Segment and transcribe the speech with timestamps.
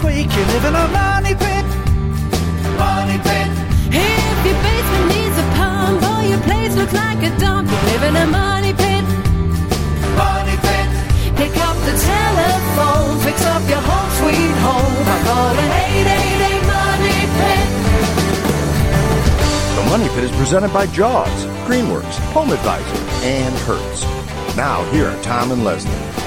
[0.00, 1.64] this week, you live in a money pit.
[2.78, 3.48] Money pit.
[3.92, 8.02] If your basement needs a pump or your place looks like a dump, you live
[8.04, 9.04] in a money pit.
[10.16, 10.88] Money pit.
[11.36, 17.68] Pick up the telephone, fix up your home sweet home by calling 888 Money Pit.
[19.76, 24.04] The Money Pit is presented by Jaws, Greenworks, Home Advisor, and Hertz.
[24.56, 26.19] Now, here are Tom and Leslie.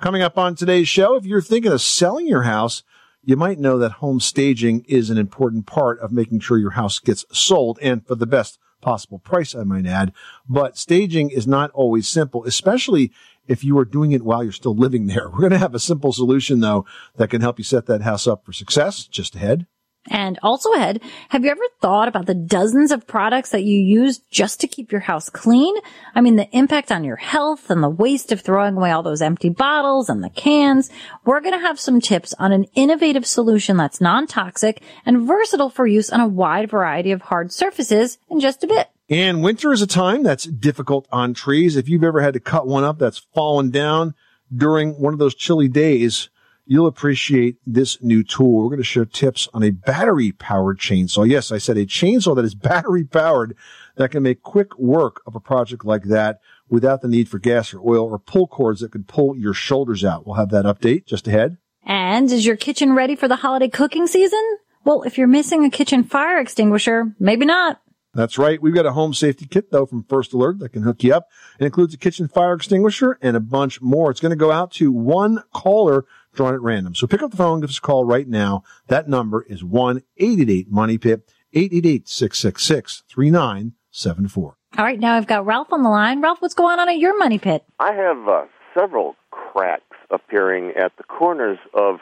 [0.00, 2.82] Coming up on today's show, if you're thinking of selling your house,
[3.22, 6.98] you might know that home staging is an important part of making sure your house
[6.98, 10.12] gets sold and for the best possible price, I might add.
[10.48, 13.12] But staging is not always simple, especially
[13.46, 15.28] if you are doing it while you're still living there.
[15.32, 16.84] We're going to have a simple solution though
[17.16, 19.66] that can help you set that house up for success just ahead.
[20.08, 24.18] And also ahead, have you ever thought about the dozens of products that you use
[24.18, 25.76] just to keep your house clean?
[26.12, 29.22] I mean, the impact on your health and the waste of throwing away all those
[29.22, 30.90] empty bottles and the cans.
[31.24, 35.86] We're going to have some tips on an innovative solution that's non-toxic and versatile for
[35.86, 38.88] use on a wide variety of hard surfaces in just a bit.
[39.12, 41.76] And winter is a time that's difficult on trees.
[41.76, 44.14] If you've ever had to cut one up that's fallen down
[44.50, 46.30] during one of those chilly days,
[46.64, 48.62] you'll appreciate this new tool.
[48.62, 51.28] We're going to share tips on a battery powered chainsaw.
[51.28, 53.54] Yes, I said a chainsaw that is battery powered
[53.96, 56.40] that can make quick work of a project like that
[56.70, 60.06] without the need for gas or oil or pull cords that could pull your shoulders
[60.06, 60.26] out.
[60.26, 61.58] We'll have that update just ahead.
[61.84, 64.56] And is your kitchen ready for the holiday cooking season?
[64.84, 67.78] Well, if you're missing a kitchen fire extinguisher, maybe not.
[68.14, 68.60] That's right.
[68.60, 71.28] We've got a home safety kit though from First Alert that can hook you up.
[71.58, 74.10] It includes a kitchen fire extinguisher and a bunch more.
[74.10, 76.94] It's going to go out to one caller drawn at random.
[76.94, 78.64] So pick up the phone, give us a call right now.
[78.88, 84.36] That number is 1-888-MONEY-PIT, 888-666-3974.
[84.38, 86.22] All right, now I've got Ralph on the line.
[86.22, 87.64] Ralph, what's going on at your money pit?
[87.78, 88.44] I have uh,
[88.78, 91.96] several cracks appearing at the corners of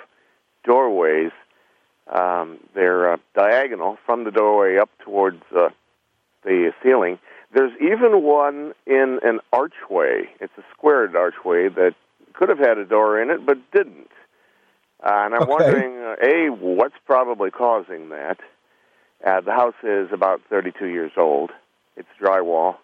[0.64, 1.32] doorways.
[2.12, 5.70] Um, they're uh, diagonal from the doorway up towards uh,
[6.44, 7.18] the ceiling.
[7.52, 10.28] There's even one in an archway.
[10.40, 11.94] It's a squared archway that
[12.34, 14.10] could have had a door in it but didn't.
[15.02, 15.50] Uh, and I'm Okay.
[15.50, 18.38] wondering, uh, A, what's probably causing that?
[19.24, 21.50] Uh, the house is about 32 years old.
[21.96, 22.76] It's drywall.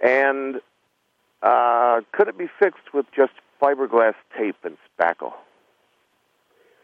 [0.00, 0.60] And
[1.42, 3.32] uh, could it be fixed with just
[3.62, 5.32] fiberglass tape and spackle?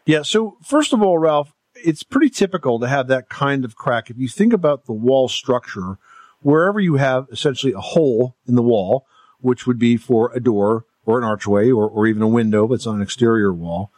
[0.05, 0.21] Yeah.
[0.21, 1.53] So first of all, Ralph,
[1.83, 4.09] it's pretty typical to have that kind of crack.
[4.09, 5.97] If you think about the wall structure,
[6.41, 9.05] wherever you have essentially a hole in the wall,
[9.39, 12.87] which would be for a door or an archway or, or even a window, it's
[12.87, 13.91] on an exterior wall,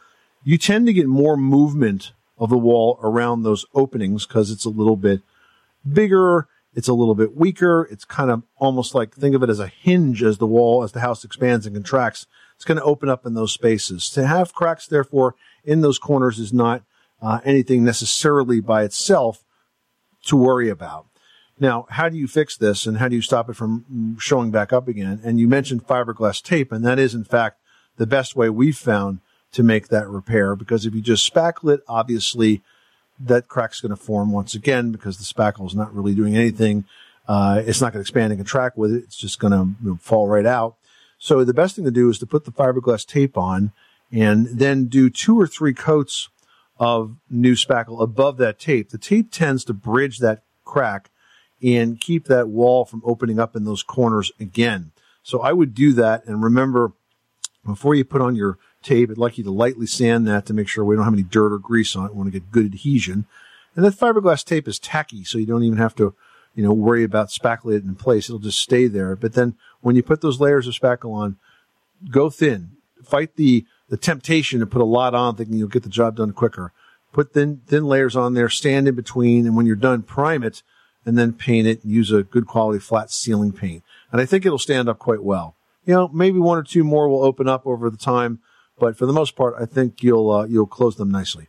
[0.43, 4.69] you tend to get more movement of the wall around those openings because it's a
[4.69, 5.21] little bit
[5.91, 6.47] bigger.
[6.73, 7.87] It's a little bit weaker.
[7.91, 10.91] It's kind of almost like think of it as a hinge as the wall, as
[10.91, 12.27] the house expands and contracts.
[12.55, 14.09] It's going to open up in those spaces.
[14.11, 16.83] To have cracks, therefore, in those corners is not
[17.21, 19.43] uh, anything necessarily by itself
[20.25, 21.05] to worry about.
[21.59, 24.71] Now, how do you fix this and how do you stop it from showing back
[24.71, 25.19] up again?
[25.23, 27.59] And you mentioned fiberglass tape, and that is in fact
[27.97, 29.19] the best way we've found
[29.51, 32.61] to make that repair because if you just spackle it, obviously
[33.19, 36.85] that crack's going to form once again because the spackle is not really doing anything.
[37.27, 39.03] Uh, it's not going to expand and contract with it.
[39.03, 40.75] It's just going to you know, fall right out.
[41.17, 43.73] So the best thing to do is to put the fiberglass tape on
[44.11, 46.29] and then do two or three coats
[46.79, 48.89] of new spackle above that tape.
[48.89, 51.09] The tape tends to bridge that crack
[51.61, 54.91] and keep that wall from opening up in those corners again.
[55.23, 56.93] So I would do that and remember
[57.65, 60.67] before you put on your tape, I'd like you to lightly sand that to make
[60.67, 62.11] sure we don't have any dirt or grease on it.
[62.13, 63.25] We want to get good adhesion.
[63.75, 66.15] And that fiberglass tape is tacky, so you don't even have to,
[66.55, 68.29] you know, worry about spackling it in place.
[68.29, 69.15] It'll just stay there.
[69.15, 71.37] But then when you put those layers of spackle on,
[72.09, 72.71] go thin.
[73.03, 76.31] Fight the, the temptation to put a lot on thinking you'll get the job done
[76.31, 76.71] quicker.
[77.11, 80.61] Put thin, thin layers on there, stand in between, and when you're done, prime it
[81.05, 83.83] and then paint it and use a good quality flat ceiling paint.
[84.11, 85.55] And I think it'll stand up quite well.
[85.85, 88.39] You know, maybe one or two more will open up over the time,
[88.77, 91.47] but for the most part, I think you'll, uh, you'll close them nicely.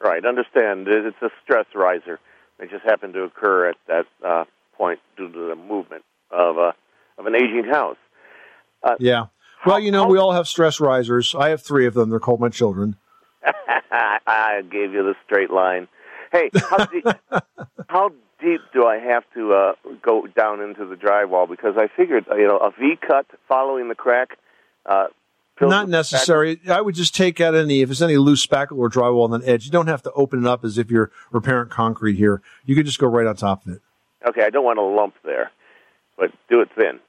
[0.00, 0.24] Right.
[0.24, 0.86] Understand.
[0.86, 2.20] It's a stress riser.
[2.60, 4.44] It just happened to occur at that uh,
[4.76, 6.74] point due to the movement of a
[7.16, 7.96] of an aging house.
[8.98, 9.26] Yeah.
[9.66, 11.34] Well, you know, we all have stress risers.
[11.34, 12.10] I have three of them.
[12.10, 12.96] They're called my children.
[14.26, 15.88] I gave you the straight line.
[16.32, 17.06] Hey, how deep,
[17.88, 19.72] how deep do I have to uh,
[20.02, 21.48] go down into the drywall?
[21.48, 24.38] Because I figured, you know, a V cut following the crack.
[24.84, 25.06] Uh,
[25.60, 26.60] Not necessary.
[26.68, 29.48] I would just take out any, if there's any loose spackle or drywall on the
[29.48, 32.42] edge, you don't have to open it up as if you're repairing concrete here.
[32.66, 33.82] You could just go right on top of it.
[34.26, 35.52] Okay, I don't want a lump there,
[36.18, 37.00] but do it thin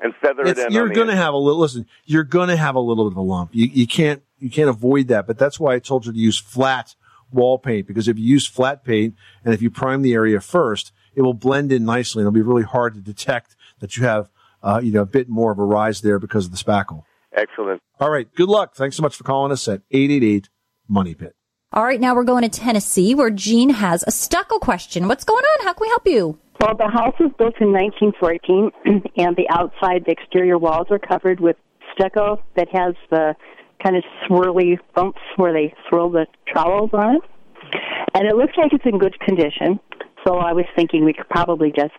[0.00, 0.72] and feather It's, it in.
[0.72, 3.16] you're going to have a little, listen, you're going to have a little bit of
[3.16, 3.50] a lump.
[3.54, 6.38] You, you can't, you can't avoid that, but that's why I told you to use
[6.38, 6.94] flat
[7.32, 9.14] wall paint because if you use flat paint
[9.44, 12.42] and if you prime the area first, it will blend in nicely and it'll be
[12.42, 14.30] really hard to detect that you have,
[14.62, 17.04] uh, you know, a bit more of a rise there because of the spackle.
[17.32, 17.80] Excellent.
[18.00, 18.32] All right.
[18.34, 18.74] Good luck.
[18.74, 20.48] Thanks so much for calling us at 888
[20.88, 21.34] Money Pit.
[21.72, 25.08] All right, now we're going to Tennessee where Gene has a stucco question.
[25.08, 25.66] What's going on?
[25.66, 26.38] How can we help you?
[26.60, 28.70] Well, the house was built in 1914,
[29.16, 31.56] and the outside, the exterior walls are covered with
[31.92, 33.34] stucco that has the
[33.82, 37.22] kind of swirly bumps where they swirl the trowels on it.
[38.14, 39.80] And it looks like it's in good condition.
[40.26, 41.92] So I was thinking we could probably just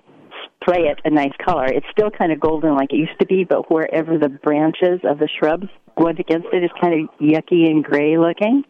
[0.61, 1.65] spray it a nice color.
[1.65, 5.19] It's still kind of golden like it used to be, but wherever the branches of
[5.19, 5.67] the shrubs
[5.97, 8.63] went against it is kind of yucky and gray looking.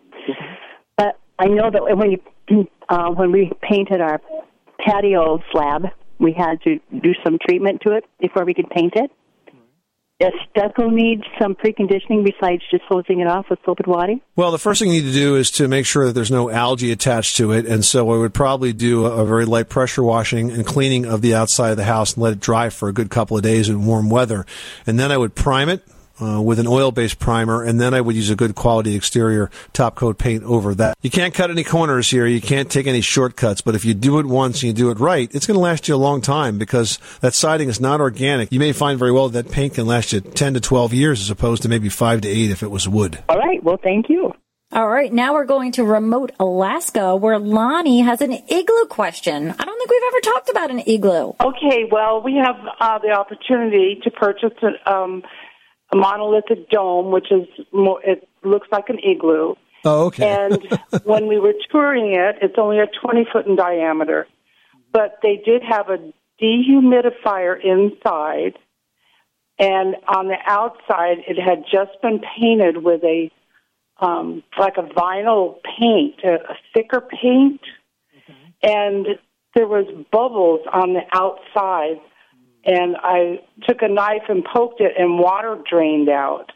[0.97, 2.19] But I know that when you
[2.89, 4.21] uh, when we painted our
[4.79, 5.87] patio slab,
[6.19, 9.11] we had to do some treatment to it before we could paint it.
[10.17, 14.13] Does stucco need some preconditioning besides just hosing it off with soap and water?
[14.37, 16.49] Well, the first thing you need to do is to make sure that there's no
[16.49, 17.65] algae attached to it.
[17.65, 21.35] And so I would probably do a very light pressure washing and cleaning of the
[21.35, 23.85] outside of the house and let it dry for a good couple of days in
[23.85, 24.45] warm weather.
[24.87, 25.83] And then I would prime it.
[26.21, 29.95] Uh, with an oil-based primer, and then I would use a good quality exterior top
[29.95, 30.97] coat paint over that.
[31.01, 32.25] You can't cut any corners here.
[32.25, 33.59] You can't take any shortcuts.
[33.59, 35.89] But if you do it once and you do it right, it's going to last
[35.89, 38.49] you a long time because that siding is not organic.
[38.53, 41.29] You may find very well that paint can last you 10 to 12 years as
[41.29, 43.21] opposed to maybe 5 to 8 if it was wood.
[43.27, 43.61] All right.
[43.61, 44.33] Well, thank you.
[44.71, 49.51] All right, now we're going to remote Alaska where Lonnie has an igloo question.
[49.51, 51.33] I don't think we've ever talked about an igloo.
[51.39, 55.23] Okay, well, we have uh, the opportunity to purchase a, um,
[55.95, 59.55] a monolithic dome, which is more, it looks like an igloo.
[59.83, 60.27] Oh, okay.
[60.29, 64.27] And when we were touring it, it's only a 20 foot in diameter,
[64.91, 65.97] but they did have a
[66.41, 68.57] dehumidifier inside,
[69.57, 73.31] and on the outside, it had just been painted with a
[73.97, 77.61] um, like a vinyl paint, a, a thicker paint,
[78.61, 79.07] and
[79.55, 82.01] there was bubbles on the outside
[82.65, 86.51] and I took a knife and poked it, and water drained out.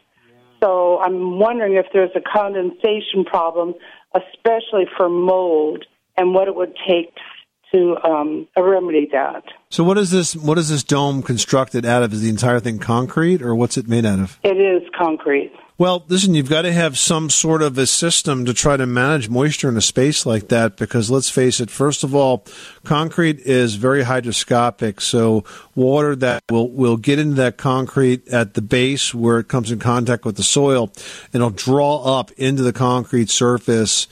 [0.62, 3.74] So I'm wondering if there's a condensation problem,
[4.14, 5.86] especially for mold,
[6.16, 7.14] and what it would take
[7.72, 9.44] to um, remedy that.
[9.70, 10.34] So what is this?
[10.36, 12.12] What is this dome constructed out of?
[12.12, 14.38] Is the entire thing concrete, or what's it made out of?
[14.42, 15.52] It is concrete.
[15.80, 19.30] Well, listen, you've got to have some sort of a system to try to manage
[19.30, 22.44] moisture in a space like that because let's face it, first of all,
[22.84, 25.42] concrete is very hydroscopic, so
[25.74, 29.78] water that will, will get into that concrete at the base where it comes in
[29.78, 30.92] contact with the soil,
[31.32, 34.06] and it'll draw up into the concrete surface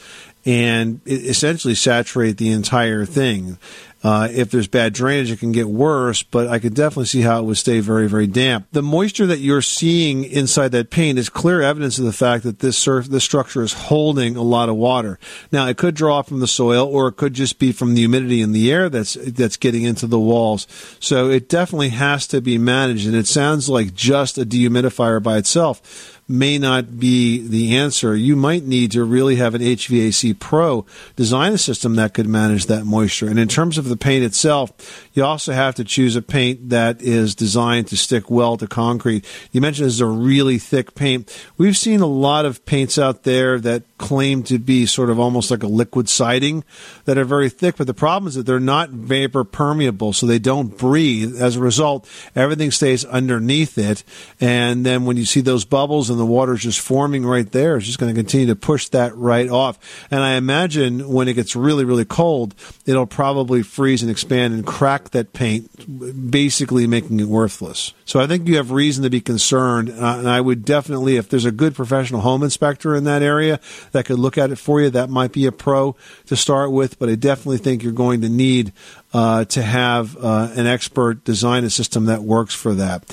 [0.46, 3.58] and essentially saturate the entire thing.
[4.02, 7.40] Uh, if there's bad drainage, it can get worse, but I could definitely see how
[7.40, 8.68] it would stay very, very damp.
[8.70, 12.60] The moisture that you're seeing inside that paint is clear evidence of the fact that
[12.60, 15.18] this surf, this structure is holding a lot of water.
[15.50, 18.40] Now, it could draw from the soil, or it could just be from the humidity
[18.40, 20.68] in the air that's that's getting into the walls.
[21.00, 25.38] So it definitely has to be managed, and it sounds like just a dehumidifier by
[25.38, 28.14] itself may not be the answer.
[28.14, 30.84] You might need to really have an HVAC pro
[31.16, 33.28] design a system that could manage that moisture.
[33.28, 37.00] And in terms of the paint itself, you also have to choose a paint that
[37.00, 39.24] is designed to stick well to concrete.
[39.52, 41.34] You mentioned this is a really thick paint.
[41.56, 45.50] We've seen a lot of paints out there that claim to be sort of almost
[45.50, 46.62] like a liquid siding
[47.06, 50.38] that are very thick, but the problem is that they're not vapor permeable, so they
[50.38, 51.40] don't breathe.
[51.40, 54.04] As a result, everything stays underneath it.
[54.40, 57.86] And then when you see those bubbles and the water's just forming right there, it's
[57.86, 60.06] just going to continue to push that right off.
[60.10, 62.54] And I imagine when it gets really, really cold,
[62.86, 67.92] it'll probably freeze and expand and crack that paint, basically making it worthless.
[68.04, 69.88] So I think you have reason to be concerned.
[69.88, 73.60] And I would definitely, if there's a good professional home inspector in that area
[73.92, 75.94] that could look at it for you, that might be a pro
[76.26, 76.98] to start with.
[76.98, 78.72] But I definitely think you're going to need
[79.12, 83.04] uh, to have uh, an expert design a system that works for that.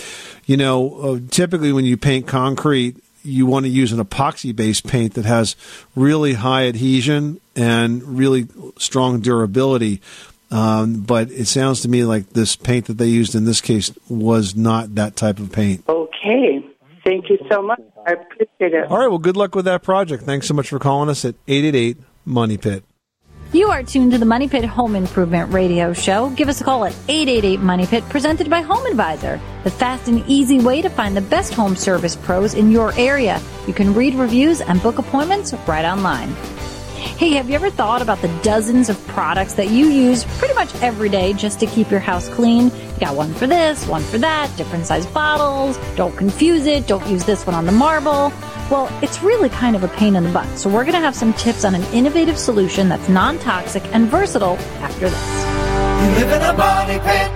[0.46, 4.88] You know, uh, typically when you paint concrete, you want to use an epoxy based
[4.88, 5.56] paint that has
[5.96, 8.48] really high adhesion and really
[8.78, 10.02] strong durability.
[10.52, 13.92] Um, but it sounds to me like this paint that they used in this case
[14.08, 15.84] was not that type of paint.
[15.90, 16.64] Okay.
[17.04, 17.82] Thank you so much.
[18.06, 18.90] I appreciate it.
[18.90, 19.08] All right.
[19.08, 20.24] Well, good luck with that project.
[20.24, 22.84] Thanks so much for calling us at 888 Money Pit.
[23.55, 26.29] You are tuned to the Money Pit Home Improvement Radio Show.
[26.31, 30.25] Give us a call at 888 Money Pit, presented by Home Advisor, the fast and
[30.27, 33.41] easy way to find the best home service pros in your area.
[33.65, 36.33] You can read reviews and book appointments right online.
[37.15, 40.75] Hey, have you ever thought about the dozens of products that you use pretty much
[40.81, 42.65] every day just to keep your house clean?
[42.65, 45.79] You got one for this, one for that, different size bottles.
[45.95, 46.88] Don't confuse it.
[46.88, 48.33] Don't use this one on the marble.
[48.72, 50.48] Well, it's really kind of a pain in the butt.
[50.57, 54.57] So we're going to have some tips on an innovative solution that's non-toxic and versatile
[54.81, 55.45] after this.
[56.01, 57.31] You live in a money pit.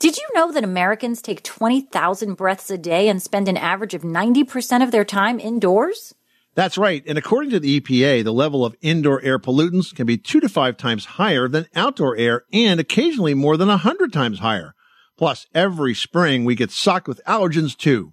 [0.00, 4.02] Did you know that Americans take 20,000 breaths a day and spend an average of
[4.02, 6.14] 90% of their time indoors?
[6.54, 7.02] That's right.
[7.06, 10.48] And according to the EPA, the level of indoor air pollutants can be two to
[10.48, 14.74] five times higher than outdoor air and occasionally more than a hundred times higher.
[15.16, 18.12] Plus, every spring we get socked with allergens too.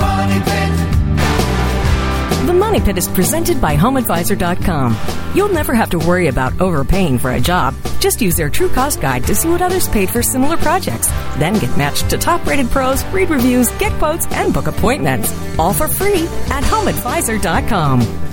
[0.00, 0.72] Money pit.
[2.46, 4.96] The Money Pit is presented by HomeAdvisor.com.
[5.34, 7.74] You'll never have to worry about overpaying for a job.
[8.00, 11.08] Just use their true cost guide to see what others paid for similar projects.
[11.38, 15.32] Then get matched to top rated pros, read reviews, get quotes, and book appointments.
[15.58, 18.29] All for free at HomeAdvisor.com.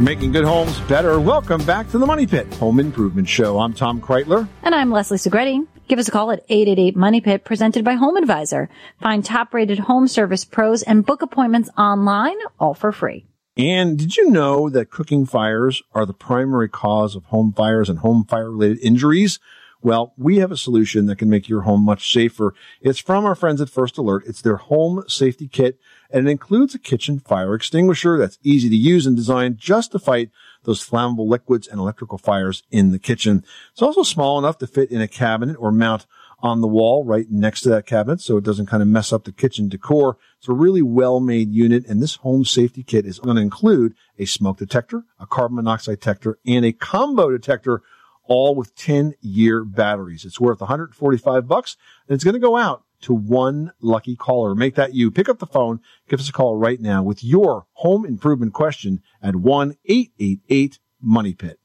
[0.00, 1.20] Making good homes better.
[1.20, 3.60] Welcome back to the Money Pit Home Improvement Show.
[3.60, 4.48] I'm Tom Kraeutler.
[4.62, 5.66] And I'm Leslie Segrete.
[5.86, 8.68] Give us a call at 888 Money Pit presented by Home Advisor.
[9.00, 13.26] Find top rated home service pros and book appointments online, all for free.
[13.56, 17.98] And did you know that cooking fires are the primary cause of home fires and
[17.98, 19.38] home fire related injuries?
[19.82, 22.54] Well, we have a solution that can make your home much safer.
[22.80, 24.24] It's from our friends at First Alert.
[24.26, 25.78] It's their home safety kit
[26.12, 29.98] and it includes a kitchen fire extinguisher that's easy to use and designed just to
[29.98, 30.30] fight
[30.64, 33.44] those flammable liquids and electrical fires in the kitchen.
[33.72, 36.06] It's also small enough to fit in a cabinet or mount
[36.40, 39.24] on the wall right next to that cabinet so it doesn't kind of mess up
[39.24, 40.18] the kitchen decor.
[40.38, 43.94] It's a really well made unit and this home safety kit is going to include
[44.18, 47.82] a smoke detector, a carbon monoxide detector, and a combo detector
[48.24, 50.24] all with 10 year batteries.
[50.24, 51.76] It's worth 145 bucks
[52.08, 54.54] and it's going to go out to one lucky caller.
[54.54, 55.10] Make that you.
[55.10, 55.80] Pick up the phone.
[56.08, 61.58] Give us a call right now with your home improvement question at 1-888-MONEY-PIT.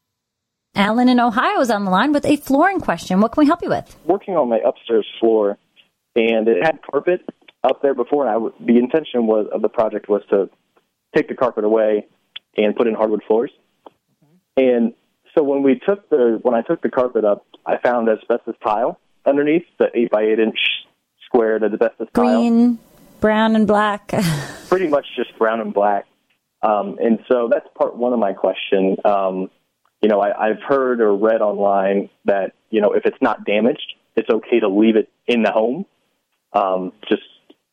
[0.76, 3.20] Alan in Ohio is on the line with a flooring question.
[3.20, 3.96] What can we help you with?
[4.06, 5.58] working on my upstairs floor,
[6.16, 7.22] and it had carpet
[7.64, 8.28] up there before.
[8.28, 10.50] And I w- the intention was of the project was to
[11.16, 12.06] take the carpet away
[12.56, 13.52] and put in hardwood floors.
[14.56, 14.94] And
[15.36, 19.00] so when we took the when I took the carpet up, I found asbestos tile
[19.26, 20.60] underneath the eight by eight inch
[21.28, 22.26] squared asbestos tile.
[22.26, 22.80] Green,
[23.20, 24.14] brown, and black.
[24.70, 26.06] pretty much just brown and black.
[26.62, 28.98] Um, and so that's part one of my question.
[29.06, 29.50] Um,
[30.02, 33.94] you know, I, I've heard or read online that you know if it's not damaged,
[34.16, 35.86] it's okay to leave it in the home.
[36.54, 37.24] Um, just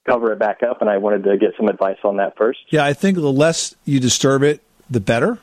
[0.07, 2.61] cover it back up, and I wanted to get some advice on that first.
[2.69, 5.39] Yeah, I think the less you disturb it, the better.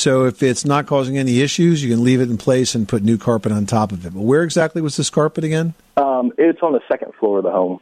[0.00, 3.02] So if it's not causing any issues, you can leave it in place and put
[3.02, 4.14] new carpet on top of it.
[4.14, 5.74] But where exactly was this carpet again?
[5.98, 7.80] Um, it's on the second floor of the home.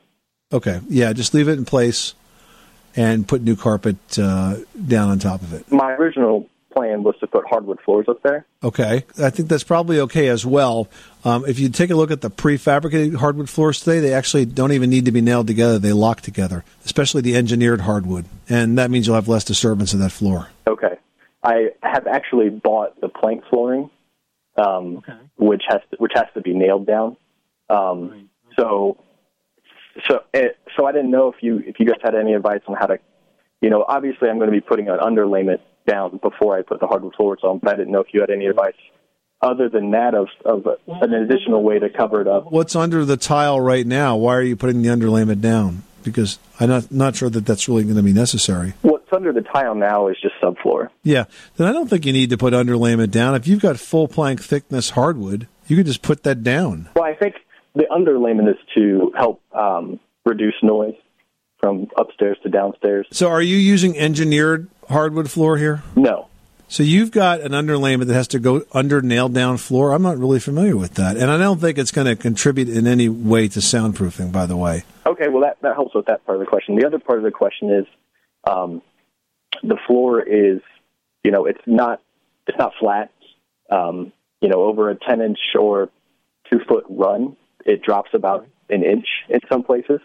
[0.52, 2.14] Okay, yeah, just leave it in place
[2.96, 5.70] and put new carpet uh, down on top of it.
[5.70, 8.44] My original plan was to put hardwood floors up there.
[8.64, 10.88] Okay, I think that's probably okay as well.
[11.24, 14.72] Um, if you take a look at the prefabricated hardwood floors today, they actually don't
[14.72, 18.90] even need to be nailed together; they lock together, especially the engineered hardwood, and that
[18.90, 20.48] means you'll have less disturbance of that floor.
[20.66, 20.96] Okay.
[21.42, 23.90] I have actually bought the plank flooring,
[24.56, 25.02] um,
[25.36, 27.16] which has to, which has to be nailed down.
[27.70, 28.28] Um,
[28.58, 28.96] So
[30.08, 32.76] So, eh, so I didn't know if you if you guys had any advice on
[32.76, 32.98] how to,
[33.60, 36.86] you know, obviously I'm going to be putting an underlayment down before I put the
[36.86, 38.76] hardwood floors on, but I didn't know if you had any advice
[39.40, 42.50] other than that of of an additional way to cover it up.
[42.50, 44.16] What's under the tile right now?
[44.16, 45.82] Why are you putting the underlayment down?
[46.02, 48.74] Because I'm not not sure that that's really going to be necessary.
[48.82, 50.88] What's under the tile now is just subfloor.
[51.02, 51.24] Yeah,
[51.56, 53.34] then I don't think you need to put underlayment down.
[53.34, 56.88] If you've got full plank thickness hardwood, you could just put that down.
[56.94, 57.34] Well, I think
[57.74, 60.94] the underlayment is to help um, reduce noise
[61.60, 63.06] from upstairs to downstairs.
[63.10, 65.82] So, are you using engineered hardwood floor here?
[65.96, 66.28] No.
[66.70, 69.92] So you've got an underlayment that has to go under nailed down floor.
[69.92, 72.86] I'm not really familiar with that, and I don't think it's going to contribute in
[72.86, 74.32] any way to soundproofing.
[74.32, 76.76] By the way, Okay, well that that helps with that part of the question.
[76.76, 77.86] The other part of the question is,
[78.44, 78.82] um,
[79.62, 80.60] the floor is,
[81.24, 82.02] you know, it's not
[82.46, 83.10] it's not flat.
[83.70, 85.88] Um, you know, over a ten inch or
[86.50, 90.00] two foot run, it drops about an inch in some places,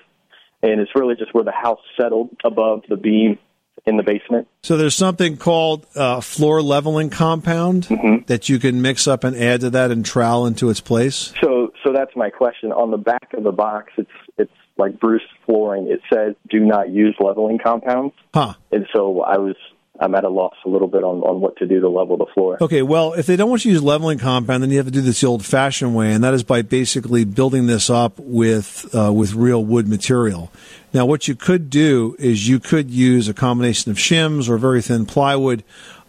[0.61, 3.37] and it's really just where the house settled above the beam
[3.85, 4.47] in the basement.
[4.61, 7.83] so there's something called uh, floor leveling compound
[8.27, 11.33] that you can mix up and add to that and trowel into its place.
[11.41, 12.71] So, so that's my question.
[12.71, 15.87] On the back of the box, it's it's like Bruce flooring.
[15.91, 18.53] It says do not use leveling compounds, Huh.
[18.71, 19.55] and so I was
[19.99, 22.25] I'm at a loss a little bit on on what to do to level the
[22.33, 22.57] floor.
[22.59, 24.91] Okay, well, if they don't want you to use leveling compound, then you have to
[24.91, 29.13] do this the old-fashioned way, and that is by basically building this up with uh,
[29.13, 30.51] with real wood material.
[30.93, 34.81] Now, what you could do is you could use a combination of shims or very
[34.81, 35.63] thin plywood,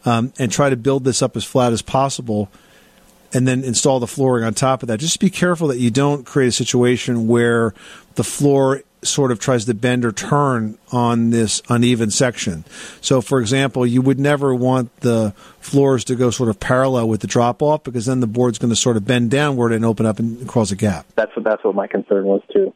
[0.07, 2.51] um, and try to build this up as flat as possible,
[3.35, 4.99] and then install the flooring on top of that.
[4.99, 7.75] Just be careful that you don't create a situation where
[8.15, 12.65] the floor sort of tries to bend or turn on this uneven section.
[13.01, 17.21] So, for example, you would never want the floors to go sort of parallel with
[17.21, 20.07] the drop off because then the board's going to sort of bend downward and open
[20.07, 21.07] up and cause a gap.
[21.17, 22.75] That's what that's what my concern was too.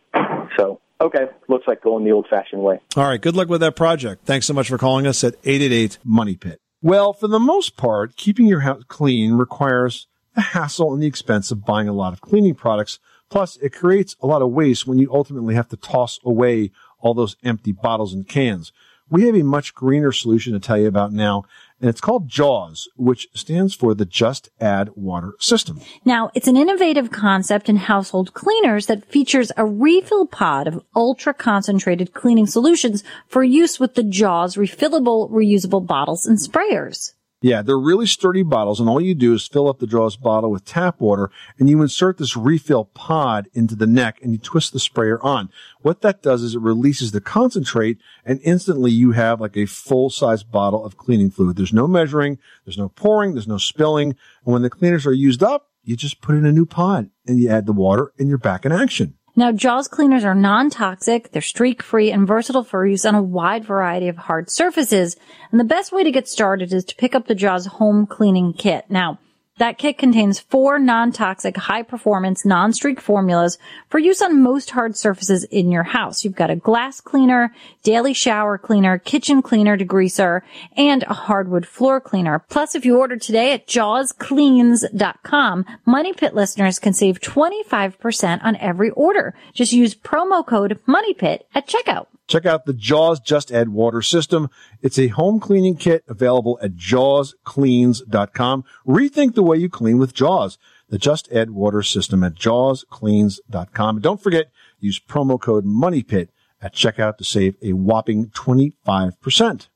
[0.56, 2.80] So okay, looks like going the old fashioned way.
[2.96, 4.24] All right, good luck with that project.
[4.24, 6.60] Thanks so much for calling us at 888 Money Pit.
[6.80, 11.50] Well, for the most part, keeping your house clean requires the hassle and the expense
[11.50, 12.98] of buying a lot of cleaning products.
[13.30, 17.14] Plus, it creates a lot of waste when you ultimately have to toss away all
[17.14, 18.72] those empty bottles and cans.
[19.10, 21.44] We have a much greener solution to tell you about now,
[21.80, 25.80] and it's called JAWS, which stands for the Just Add Water System.
[26.04, 31.32] Now, it's an innovative concept in household cleaners that features a refill pod of ultra
[31.32, 37.14] concentrated cleaning solutions for use with the JAWS refillable reusable bottles and sprayers.
[37.40, 40.50] Yeah, they're really sturdy bottles, and all you do is fill up the Jaws bottle
[40.50, 44.72] with tap water, and you insert this refill pod into the neck, and you twist
[44.72, 45.48] the sprayer on.
[45.80, 50.42] What that does is it releases the concentrate, and instantly you have like a full-size
[50.42, 51.56] bottle of cleaning fluid.
[51.56, 55.42] There's no measuring, there's no pouring, there's no spilling, and when the cleaners are used
[55.42, 58.38] up, you just put in a new pod, and you add the water, and you're
[58.38, 59.14] back in action.
[59.38, 64.08] Now, JAWS cleaners are non-toxic, they're streak-free and versatile for use on a wide variety
[64.08, 65.16] of hard surfaces.
[65.52, 68.52] And the best way to get started is to pick up the JAWS home cleaning
[68.52, 68.86] kit.
[68.88, 69.20] Now,
[69.58, 75.70] that kit contains four non-toxic, high-performance, non-streak formulas for use on most hard surfaces in
[75.70, 76.24] your house.
[76.24, 80.42] You've got a glass cleaner, daily shower cleaner, kitchen cleaner degreaser,
[80.76, 82.38] and a hardwood floor cleaner.
[82.48, 88.90] Plus, if you order today at jawscleans.com, Money Pit listeners can save 25% on every
[88.90, 89.34] order.
[89.52, 92.06] Just use promo code MONEYPIT at checkout.
[92.28, 94.50] Check out the Jaws Just Add Water System.
[94.82, 98.64] It's a home cleaning kit available at jawscleans.com.
[98.86, 100.58] Rethink the way you clean with Jaws.
[100.90, 103.96] The Just Add Water System at jawscleans.com.
[103.96, 106.28] And don't forget, use promo code MONEYPIT
[106.60, 109.68] at checkout to save a whopping 25%.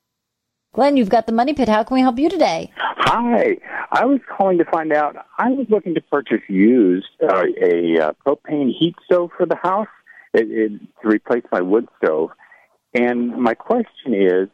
[0.73, 1.69] Glenn, you've got the Money Pit.
[1.69, 2.71] How can we help you today?
[2.77, 3.57] Hi,
[3.91, 5.15] I was calling to find out.
[5.39, 9.87] I was looking to purchase used uh, a uh, propane heat stove for the house
[10.33, 12.31] it, it, to replace my wood stove,
[12.93, 14.49] and my question is,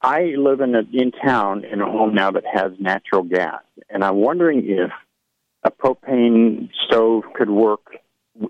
[0.00, 4.02] I live in a, in town in a home now that has natural gas, and
[4.04, 4.90] I'm wondering if
[5.64, 7.96] a propane stove could work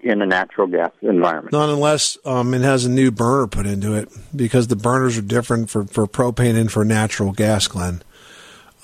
[0.02, 1.52] in a natural gas environment.
[1.52, 5.22] Not unless um, it has a new burner put into it, because the burners are
[5.22, 8.02] different for, for propane and for natural gas, Glenn.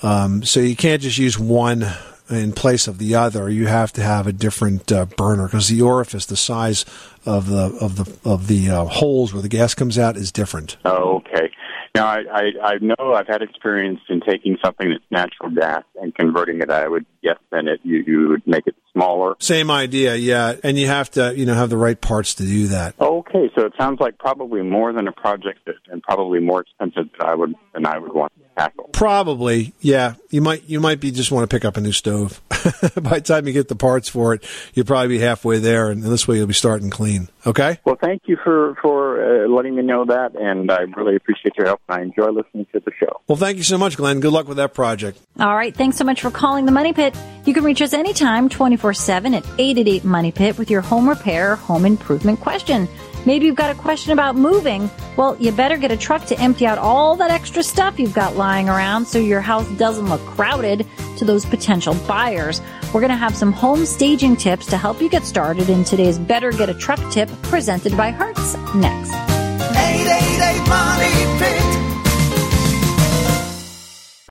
[0.03, 1.85] Um, so you can't just use one
[2.29, 3.49] in place of the other.
[3.49, 6.85] You have to have a different uh, burner because the orifice, the size
[7.25, 10.77] of the of the of the uh, holes where the gas comes out, is different.
[10.85, 11.51] Oh, okay.
[11.95, 16.13] Now, I, I, I know I've had experience in taking something that's natural gas and
[16.13, 16.69] converting it.
[16.69, 19.35] I would guess then it you, you would make it smaller.
[19.39, 20.55] Same idea, yeah.
[20.63, 22.95] And you have to you know have the right parts to do that.
[22.99, 27.09] Okay, so it sounds like probably more than a project that, and probably more expensive
[27.17, 28.89] than I would than I would want to hassle.
[28.93, 30.15] Probably, yeah.
[30.29, 32.41] You might you might be just want to pick up a new stove.
[32.49, 36.03] By the time you get the parts for it, you'll probably be halfway there, and
[36.03, 37.29] this way you'll be starting clean.
[37.47, 37.79] Okay.
[37.85, 41.67] Well, thank you for for uh, letting me know that, and I really appreciate your
[41.67, 41.81] help.
[41.87, 43.21] And I enjoy listening to the show.
[43.27, 44.19] Well, thank you so much, Glenn.
[44.19, 45.19] Good luck with that project.
[45.39, 45.75] All right.
[45.75, 47.15] Thanks so much for calling the Money Pit.
[47.45, 51.53] You can reach us anytime, 24 7 at 888 Money Pit with your home repair
[51.53, 52.87] or home improvement question.
[53.25, 54.89] Maybe you've got a question about moving.
[55.17, 58.35] Well, you better get a truck to empty out all that extra stuff you've got
[58.35, 60.85] lying around so your house doesn't look crowded
[61.17, 62.61] to those potential buyers.
[62.93, 66.17] We're going to have some home staging tips to help you get started in today's
[66.17, 69.11] Better Get a Truck tip presented by Hertz next.
[69.11, 71.79] 888 Money Pit.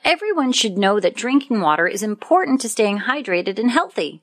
[0.05, 4.23] Everyone should know that drinking water is important to staying hydrated and healthy.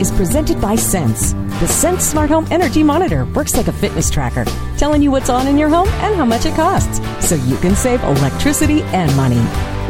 [0.00, 1.32] is presented by Sense.
[1.60, 4.44] The Sense Smart Home Energy Monitor works like a fitness tracker,
[4.76, 7.74] telling you what's on in your home and how much it costs, so you can
[7.74, 9.40] save electricity and money.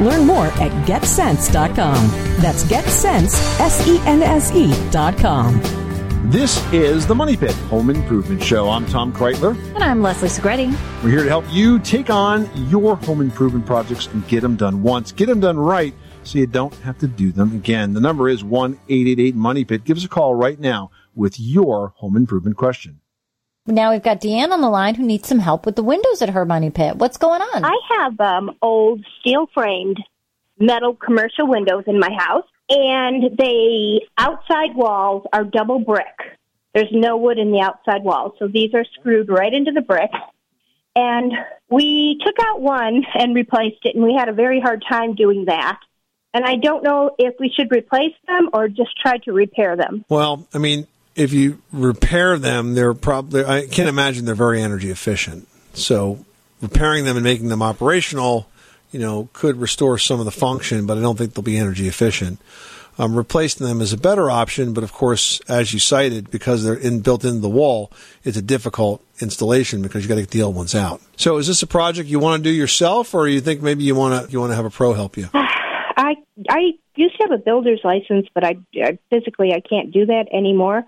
[0.04, 2.08] Learn more at getsense.com.
[2.40, 5.60] That's getsense, S-E-N-S-E dot com.
[6.30, 8.68] This is the Money Pit Home Improvement Show.
[8.68, 9.56] I'm Tom Kraeutler.
[9.74, 10.76] And I'm Leslie Segrete.
[11.04, 14.82] We're here to help you take on your home improvement projects and get them done
[14.82, 15.12] once.
[15.12, 15.94] Get them done right
[16.26, 17.94] so you don't have to do them again.
[17.94, 19.84] The number is 1-888-MONEY PIT.
[19.84, 23.00] Give us a call right now with your home improvement question.
[23.66, 26.30] Now we've got Deanne on the line who needs some help with the windows at
[26.30, 26.96] her money pit.
[26.96, 27.64] What's going on?
[27.64, 29.98] I have um, old steel framed
[30.58, 36.06] metal commercial windows in my house, and the outside walls are double brick.
[36.74, 40.10] There's no wood in the outside walls, so these are screwed right into the brick.
[40.94, 41.32] And
[41.68, 45.46] we took out one and replaced it, and we had a very hard time doing
[45.46, 45.78] that.
[46.37, 50.05] And I don't know if we should replace them or just try to repair them.
[50.11, 54.90] Well, I mean, if you repair them, they're probably, I can't imagine they're very energy
[54.90, 55.49] efficient.
[55.72, 56.27] So
[56.61, 58.46] repairing them and making them operational,
[58.90, 61.88] you know, could restore some of the function, but I don't think they'll be energy
[61.88, 62.38] efficient.
[62.99, 66.75] Um, replacing them is a better option, but of course, as you cited, because they're
[66.75, 67.90] in, built into the wall,
[68.25, 71.01] it's a difficult installation because you got to get the old ones out.
[71.16, 73.94] So, is this a project you want to do yourself, or you think maybe you
[73.94, 75.31] want to you want to have a pro help you?
[75.96, 76.16] I
[76.49, 80.27] I used to have a builder's license, but I, I physically I can't do that
[80.33, 80.85] anymore.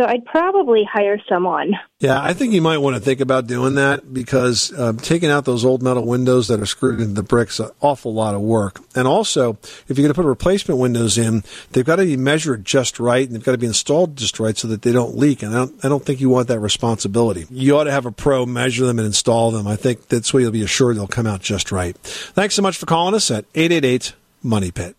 [0.00, 1.72] So I'd probably hire someone.
[1.98, 5.44] Yeah, I think you might want to think about doing that because uh, taking out
[5.44, 8.80] those old metal windows that are screwed into the bricks an awful lot of work.
[8.94, 12.64] And also, if you're going to put replacement windows in, they've got to be measured
[12.64, 15.42] just right and they've got to be installed just right so that they don't leak.
[15.42, 17.46] And I don't, I don't think you want that responsibility.
[17.50, 19.66] You ought to have a pro measure them and install them.
[19.66, 21.98] I think that's way you'll be assured they'll come out just right.
[21.98, 24.96] Thanks so much for calling us at 888 Money Pit.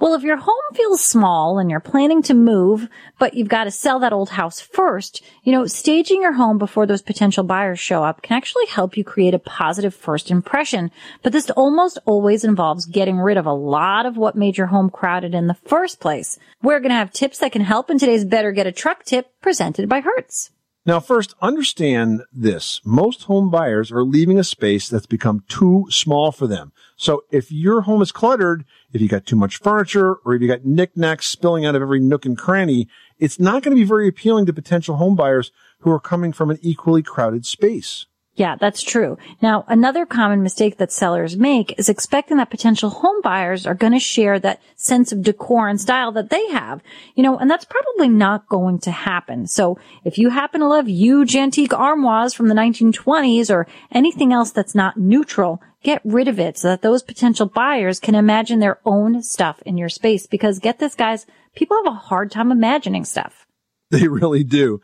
[0.00, 3.70] Well, if your home feels small and you're planning to move, but you've got to
[3.70, 8.02] sell that old house first, you know, staging your home before those potential buyers show
[8.02, 10.90] up can actually help you create a positive first impression.
[11.22, 14.88] But this almost always involves getting rid of a lot of what made your home
[14.88, 16.38] crowded in the first place.
[16.62, 19.30] We're going to have tips that can help in today's Better Get a Truck tip
[19.42, 20.50] presented by Hertz.
[20.86, 22.80] Now, first, understand this.
[22.86, 26.72] Most home buyers are leaving a space that's become too small for them.
[27.00, 30.48] So if your home is cluttered, if you got too much furniture, or if you
[30.48, 34.06] got knickknacks spilling out of every nook and cranny, it's not going to be very
[34.06, 38.04] appealing to potential home buyers who are coming from an equally crowded space.
[38.34, 39.16] Yeah, that's true.
[39.40, 43.94] Now, another common mistake that sellers make is expecting that potential home buyers are going
[43.94, 46.82] to share that sense of decor and style that they have.
[47.14, 49.46] You know, and that's probably not going to happen.
[49.46, 54.50] So if you happen to love huge antique armoires from the 1920s or anything else
[54.50, 58.80] that's not neutral, get rid of it so that those potential buyers can imagine their
[58.84, 60.26] own stuff in your space.
[60.26, 63.46] Because get this, guys, people have a hard time imagining stuff.
[63.90, 64.80] They really do.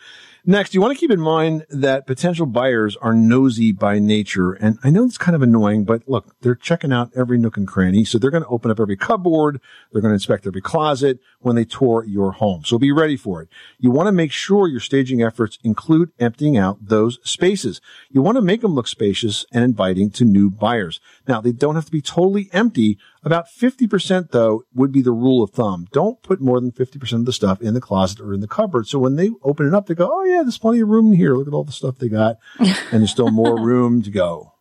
[0.48, 4.52] Next, you want to keep in mind that potential buyers are nosy by nature.
[4.52, 7.66] And I know it's kind of annoying, but look, they're checking out every nook and
[7.66, 8.04] cranny.
[8.04, 9.60] So they're going to open up every cupboard.
[9.90, 12.62] They're going to inspect every closet when they tour your home.
[12.64, 13.48] So be ready for it.
[13.80, 17.80] You want to make sure your staging efforts include emptying out those spaces.
[18.08, 21.00] You want to make them look spacious and inviting to new buyers.
[21.26, 22.98] Now, they don't have to be totally empty.
[23.26, 25.88] About 50% though would be the rule of thumb.
[25.90, 28.86] Don't put more than 50% of the stuff in the closet or in the cupboard.
[28.86, 31.14] So when they open it up, they go, Oh yeah, there's plenty of room in
[31.14, 31.34] here.
[31.34, 32.36] Look at all the stuff they got.
[32.60, 34.52] and there's still more room to go.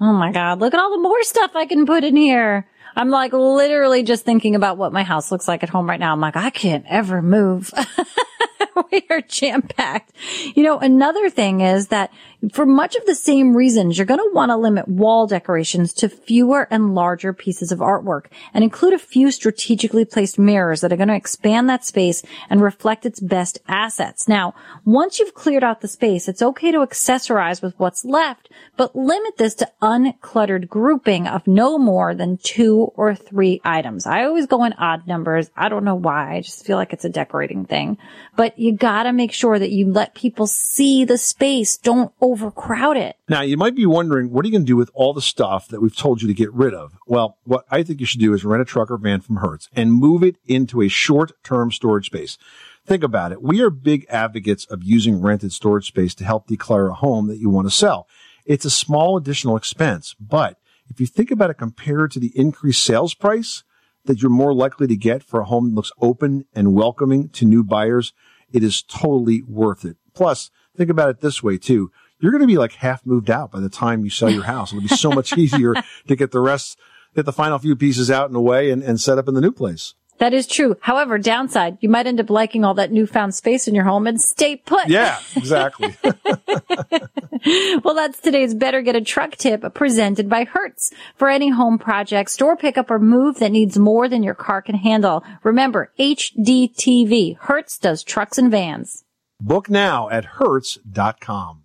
[0.00, 0.60] Oh my God.
[0.60, 2.68] Look at all the more stuff I can put in here.
[2.94, 6.12] I'm like literally just thinking about what my house looks like at home right now.
[6.12, 7.72] I'm like, I can't ever move.
[8.92, 10.12] we are jam packed.
[10.54, 12.12] You know, another thing is that
[12.52, 16.08] for much of the same reasons, you're going to want to limit wall decorations to
[16.08, 20.96] fewer and larger pieces of artwork and include a few strategically placed mirrors that are
[20.96, 24.28] going to expand that space and reflect its best assets.
[24.28, 28.94] Now, once you've cleared out the space, it's okay to accessorize with what's left, but
[28.94, 34.06] limit this to uncluttered grouping of no more than two or three items.
[34.06, 35.50] I always go in odd numbers.
[35.56, 36.36] I don't know why.
[36.36, 37.98] I just feel like it's a decorating thing,
[38.36, 41.76] but you gotta make sure that you let people see the space.
[41.76, 43.16] Don't overcrowd it.
[43.28, 45.68] Now, you might be wondering, what are you going to do with all the stuff
[45.68, 46.96] that we've told you to get rid of?
[47.06, 49.68] Well, what I think you should do is rent a truck or van from Hertz
[49.74, 52.38] and move it into a short-term storage space.
[52.86, 53.42] Think about it.
[53.42, 57.38] We are big advocates of using rented storage space to help declare a home that
[57.38, 58.08] you want to sell.
[58.46, 62.82] It's a small additional expense, but if you think about it compared to the increased
[62.82, 63.62] sales price
[64.04, 67.46] that you're more likely to get for a home that looks open and welcoming to
[67.46, 68.12] new buyers,
[68.54, 69.96] it is totally worth it.
[70.14, 71.90] Plus, think about it this way too.
[72.20, 74.72] You're going to be like half moved out by the time you sell your house.
[74.72, 75.74] It'll be so much easier
[76.06, 76.78] to get the rest,
[77.14, 79.52] get the final few pieces out and away and, and set up in the new
[79.52, 79.94] place.
[80.18, 80.76] That is true.
[80.80, 84.20] However, downside, you might end up liking all that newfound space in your home and
[84.20, 84.88] stay put.
[84.88, 85.96] Yeah, exactly.
[87.82, 90.92] well, that's today's Better Get a Truck tip presented by Hertz.
[91.16, 94.76] For any home project, store pickup or move that needs more than your car can
[94.76, 95.24] handle.
[95.42, 97.36] Remember, HDTV.
[97.38, 99.04] Hertz does trucks and vans.
[99.40, 101.64] Book now at Hertz.com.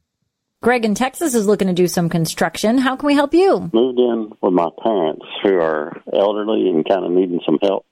[0.61, 2.79] Greg in Texas is looking to do some construction.
[2.79, 3.69] How can we help you?
[3.71, 7.85] Moved in with my parents who are elderly and kind of needing some help.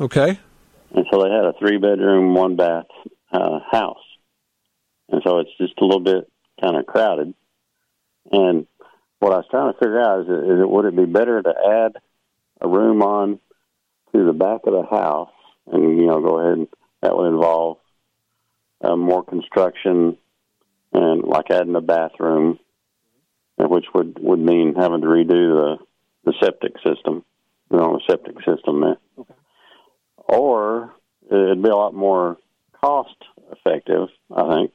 [0.00, 0.38] Okay.
[0.94, 2.86] And so they had a three bedroom, one bath
[3.32, 3.98] uh, house.
[5.08, 6.30] And so it's just a little bit
[6.60, 7.34] kind of crowded.
[8.32, 8.66] And
[9.20, 11.50] what I was trying to figure out is, is it would it be better to
[11.50, 12.02] add
[12.60, 13.38] a room on
[14.12, 15.30] to the back of the house
[15.66, 16.68] and, you know, go ahead and
[17.02, 17.78] that would involve
[18.82, 20.16] uh, more construction
[20.92, 22.58] and like adding a bathroom,
[23.58, 25.76] which would, would mean having to redo the,
[26.24, 27.24] the septic system,
[27.70, 28.96] you know, the septic system there.
[29.18, 29.34] Okay
[30.28, 30.92] or
[31.30, 32.36] it'd be a lot more
[32.80, 33.16] cost
[33.52, 34.72] effective, I think,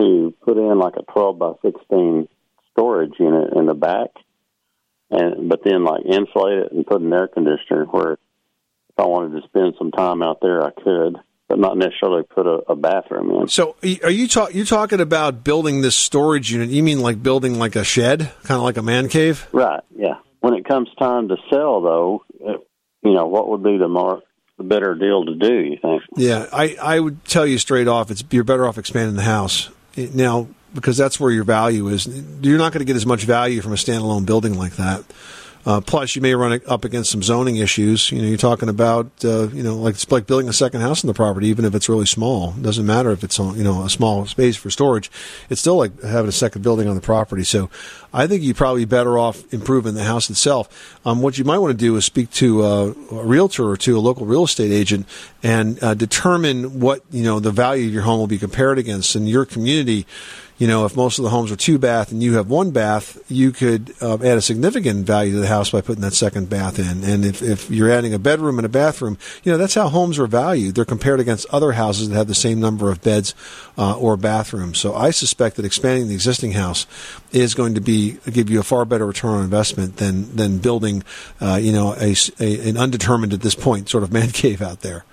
[0.00, 2.28] to put in like a 12 by 16
[2.72, 4.10] storage unit in the back,
[5.10, 8.18] and but then like insulate it and put an air conditioner where if
[8.98, 11.16] I wanted to spend some time out there, I could.
[11.48, 13.48] But not necessarily put a, a bathroom in.
[13.48, 16.68] So, are you talk you talking about building this storage unit?
[16.68, 19.48] You mean like building like a shed, kind of like a man cave?
[19.50, 19.80] Right.
[19.96, 20.16] Yeah.
[20.40, 22.68] When it comes time to sell, though, it,
[23.02, 24.20] you know, what would be the more
[24.58, 25.54] the better deal to do.
[25.54, 26.02] You think?
[26.16, 29.70] Yeah, I I would tell you straight off, it's you're better off expanding the house
[29.96, 32.06] now because that's where your value is.
[32.42, 35.04] You're not going to get as much value from a standalone building like that.
[35.66, 38.10] Uh, plus, you may run up against some zoning issues.
[38.10, 41.04] You know, you're talking about, uh, you know, like it's like building a second house
[41.04, 42.54] on the property, even if it's really small.
[42.56, 45.10] It doesn't matter if it's, you know, a small space for storage.
[45.50, 47.44] It's still like having a second building on the property.
[47.44, 47.68] So
[48.12, 50.98] I think you're probably better off improving the house itself.
[51.04, 53.98] Um, what you might want to do is speak to uh, a realtor or to
[53.98, 55.06] a local real estate agent
[55.42, 59.14] and uh, determine what, you know, the value of your home will be compared against.
[59.14, 60.06] In your community,
[60.58, 63.18] you know, if most of the homes are two bath and you have one bath,
[63.30, 66.80] you could uh, add a significant value to the house by putting that second bath
[66.80, 67.04] in.
[67.04, 70.18] And if, if you're adding a bedroom and a bathroom, you know, that's how homes
[70.18, 70.74] are valued.
[70.74, 73.36] They're compared against other houses that have the same number of beds
[73.78, 74.78] uh, or bathrooms.
[74.78, 76.86] So I suspect that expanding the existing house
[77.30, 81.04] is going to be give you a far better return on investment than than building,
[81.40, 84.80] uh, you know, a, a, an undetermined at this point sort of man cave out
[84.80, 85.04] there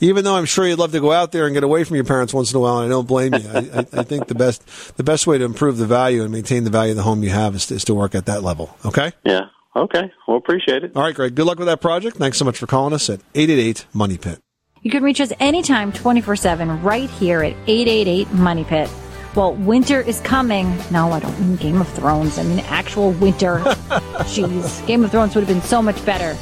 [0.00, 2.04] even though I'm sure you'd love to go out there and get away from your
[2.04, 3.48] parents once in a while, and I don't blame you.
[3.48, 6.64] I, I, I, think the best the best way to improve the value and maintain
[6.64, 8.76] the value of the home you have is to, is to work at that level.
[8.84, 9.12] Okay.
[9.24, 9.46] Yeah.
[9.74, 10.12] Okay.
[10.26, 10.92] Well, appreciate it.
[10.94, 11.34] All right, Greg.
[11.34, 12.16] Good luck with that project.
[12.16, 14.38] Thanks so much for calling us at eight eight eight Money Pit.
[14.82, 18.64] You can reach us anytime, twenty four seven, right here at eight eight eight Money
[18.64, 18.90] Pit.
[19.34, 20.76] Well, winter is coming.
[20.90, 22.38] No, I don't mean Game of Thrones.
[22.38, 23.58] I mean actual winter.
[24.28, 26.36] Jeez, Game of Thrones would have been so much better.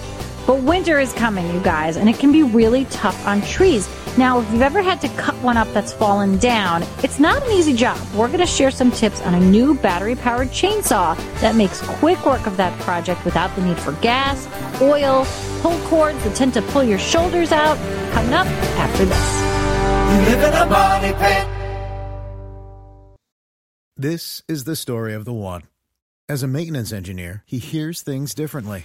[0.51, 3.89] But winter is coming, you guys, and it can be really tough on trees.
[4.19, 7.53] Now, if you've ever had to cut one up that's fallen down, it's not an
[7.53, 7.97] easy job.
[8.17, 12.27] We're going to share some tips on a new battery powered chainsaw that makes quick
[12.27, 14.49] work of that project without the need for gas,
[14.83, 15.25] oil,
[15.61, 17.79] pull cords that tend to pull your shoulders out.
[18.13, 19.41] Coming up after this.
[20.11, 21.47] You live in a money pit.
[23.97, 25.63] This is the story of the one.
[26.29, 28.85] As a maintenance engineer, he hears things differently.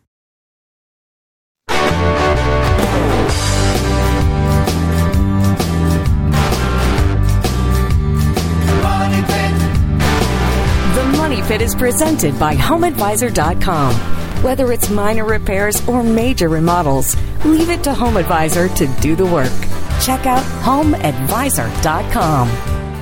[11.31, 13.95] Money Pit is presented by HomeAdvisor.com.
[14.43, 17.15] Whether it's minor repairs or major remodels,
[17.45, 19.49] leave it to HomeAdvisor to do the work.
[20.03, 22.49] Check out HomeAdvisor.com.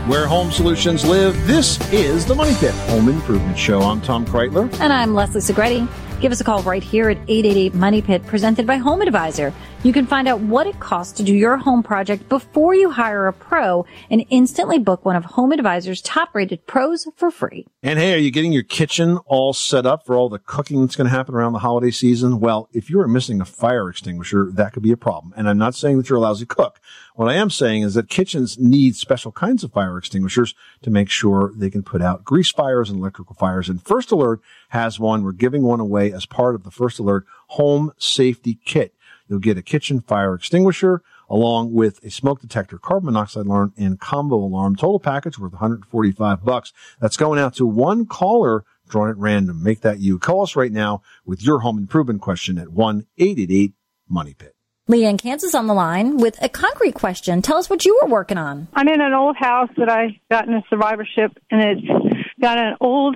[0.07, 3.81] Where home solutions live, this is the Money Pit Home Improvement Show.
[3.81, 4.71] I'm Tom Kraeutler.
[4.79, 5.87] And I'm Leslie Segrete.
[6.19, 9.53] Give us a call right here at 888 Money Pit, presented by Home Advisor.
[9.83, 13.27] You can find out what it costs to do your home project before you hire
[13.27, 17.65] a pro and instantly book one of Home Advisor's top rated pros for free.
[17.81, 20.97] And hey, are you getting your kitchen all set up for all the cooking that's
[20.97, 22.41] going to happen around the holiday season?
[22.41, 25.33] Well, if you are missing a fire extinguisher, that could be a problem.
[25.37, 26.81] And I'm not saying that you're a lousy cook.
[27.19, 31.09] What I am saying is that kitchens need special kinds of fire extinguishers to make
[31.09, 33.67] sure they can put out grease fires and electrical fires.
[33.67, 35.25] And First Alert has one.
[35.25, 38.93] We're giving one away as part of the First Alert Home Safety Kit.
[39.27, 43.99] You'll get a kitchen fire extinguisher along with a smoke detector, carbon monoxide alarm, and
[43.99, 44.77] combo alarm.
[44.77, 46.71] Total package worth 145 bucks.
[47.01, 49.61] That's going out to one caller drawn at random.
[49.61, 50.19] Make that you.
[50.19, 54.55] Call us right now with your home improvement question at 1-888-MONEY PIT.
[54.89, 57.43] Leanne Kansas on the line with a concrete question.
[57.43, 58.67] Tell us what you were working on.
[58.73, 62.75] I'm in an old house that I got in a survivorship, and it's got an
[62.81, 63.15] old,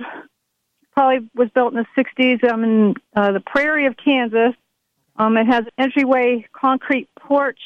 [0.92, 2.48] probably was built in the 60s.
[2.48, 4.54] I'm in uh, the prairie of Kansas.
[5.16, 7.58] Um, it has an entryway concrete porch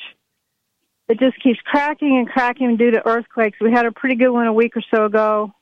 [1.09, 3.59] that just keeps cracking and cracking due to earthquakes.
[3.61, 5.53] We had a pretty good one a week or so ago,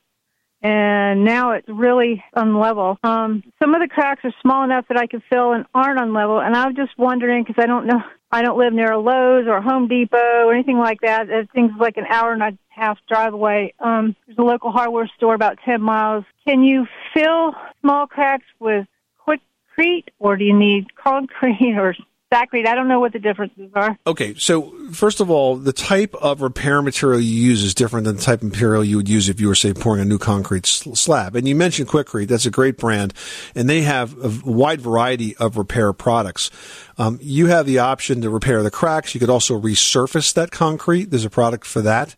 [0.61, 2.97] and now it's really unlevel.
[3.03, 6.41] Um, some of the cracks are small enough that I can fill and aren't unlevel,
[6.41, 9.57] and I'm just wondering because I don't know, I don't live near a Lowe's or
[9.57, 11.27] a Home Depot or anything like that.
[11.27, 13.73] That thing's like an hour and a half drive away.
[13.79, 16.25] Um, there's a local hardware store about 10 miles.
[16.45, 18.85] Can you fill small cracks with
[19.25, 21.95] Quikrete, or do you need concrete or
[22.33, 22.67] Sakrete.
[22.67, 23.97] I don't know what the differences are.
[24.05, 28.17] Okay, so first of all, the type of repair material you use is different than
[28.17, 30.65] the type of material you would use if you were, say, pouring a new concrete
[30.65, 31.37] slab.
[31.37, 33.13] And you mentioned Quikrete; that's a great brand,
[33.55, 36.51] and they have a wide variety of repair products.
[36.97, 39.13] Um, you have the option to repair the cracks.
[39.13, 41.11] You could also resurface that concrete.
[41.11, 42.15] There's a product for that.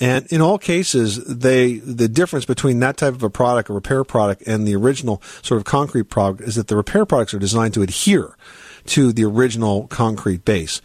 [0.00, 4.02] And in all cases, they the difference between that type of a product, a repair
[4.02, 7.74] product, and the original sort of concrete product is that the repair products are designed
[7.74, 8.34] to adhere
[8.86, 10.80] to the original concrete base.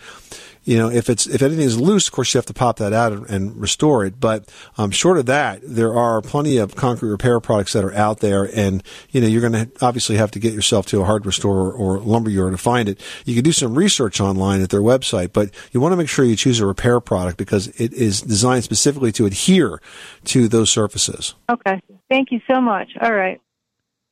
[0.67, 2.91] you know, if it's if anything is loose, of course you have to pop that
[2.91, 4.19] out and, restore it.
[4.19, 8.19] But um, short of that, there are plenty of concrete repair products that are out
[8.19, 11.31] there, and you know, you're going to obviously have to get yourself to a hardware
[11.31, 13.01] store or lumber yard to find it.
[13.23, 16.25] You can do some research online at their website, but you want to make sure
[16.25, 19.81] you choose a repair product because it is designed specifically to adhere
[20.25, 21.35] to those surfaces.
[21.49, 21.81] Okay.
[22.09, 22.89] Thank you so much.
[23.01, 23.39] All right.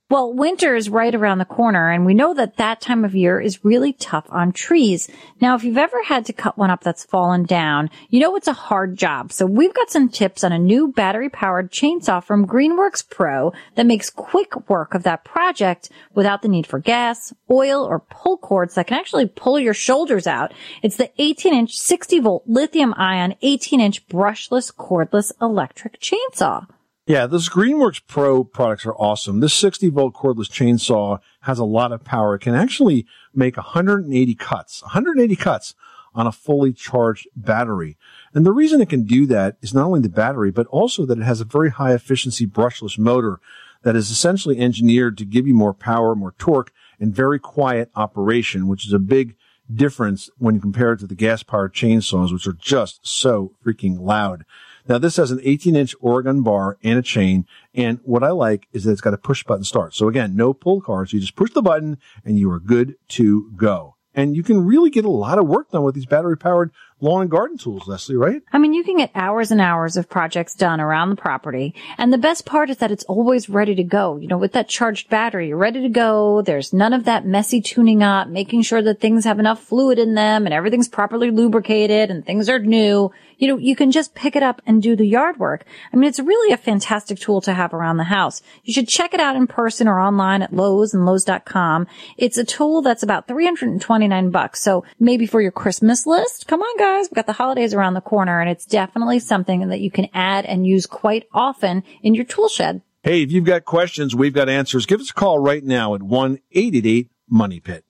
[0.07, 3.41] Well, winter is right around the corner and we know that that time of year
[3.41, 5.09] is really tough on trees.
[5.41, 8.47] Now, if you've ever had to cut one up that's fallen down, you know it's
[8.47, 9.31] a hard job.
[9.31, 13.87] So we've got some tips on a new battery powered chainsaw from Greenworks Pro that
[13.87, 18.75] makes quick work of that project without the need for gas, oil, or pull cords
[18.75, 20.53] that can actually pull your shoulders out.
[20.83, 26.67] It's the 18 inch 60 volt lithium ion 18 inch brushless cordless electric chainsaw.
[27.07, 29.39] Yeah, those Greenworks Pro products are awesome.
[29.39, 32.33] This 60 volt cordless chainsaw has a lot of power.
[32.33, 35.75] It can actually make 180 cuts, 180 cuts
[36.15, 37.95] on a fully charged battery.
[38.33, 41.19] And the reason it can do that is not only the battery, but also that
[41.19, 43.39] it has a very high efficiency brushless motor
[43.83, 48.67] that is essentially engineered to give you more power, more torque, and very quiet operation,
[48.67, 49.35] which is a big
[49.71, 54.43] difference when compared to the gas powered chainsaws, which are just so freaking loud.
[54.87, 57.45] Now this has an 18 inch Oregon bar and a chain.
[57.73, 59.95] And what I like is that it's got a push button start.
[59.95, 61.13] So again, no pull cards.
[61.13, 63.95] You just push the button and you are good to go.
[64.13, 66.71] And you can really get a lot of work done with these battery powered
[67.05, 68.41] lawn and garden tools, Leslie, right?
[68.51, 71.75] I mean, you can get hours and hours of projects done around the property.
[71.97, 74.17] And the best part is that it's always ready to go.
[74.17, 76.41] You know, with that charged battery, you're ready to go.
[76.41, 80.15] There's none of that messy tuning up, making sure that things have enough fluid in
[80.15, 83.11] them and everything's properly lubricated and things are new.
[83.37, 85.65] You know, you can just pick it up and do the yard work.
[85.93, 88.41] I mean, it's really a fantastic tool to have around the house.
[88.63, 91.87] You should check it out in person or online at Lowe's and Lowe's.com.
[92.17, 94.61] It's a tool that's about 329 bucks.
[94.61, 98.01] So maybe for your Christmas list, come on guys, we've got the holidays around the
[98.01, 102.25] corner and it's definitely something that you can add and use quite often in your
[102.25, 102.81] tool shed.
[103.03, 104.85] Hey, if you've got questions, we've got answers.
[104.85, 107.83] Give us a call right now at 1-888-MONEY-PIT.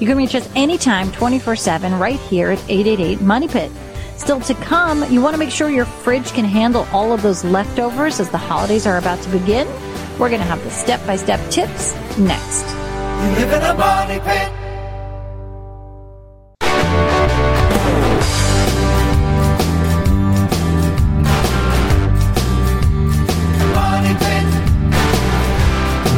[0.00, 3.70] You can reach us anytime 24-7 right here at 888 Money Pit.
[4.16, 7.44] Still to come, you want to make sure your fridge can handle all of those
[7.44, 9.68] leftovers as the holidays are about to begin.
[10.18, 12.64] We're going to have the step-by-step tips next.
[12.66, 14.65] You live in a money pit.